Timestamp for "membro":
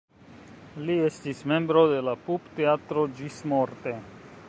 1.53-1.85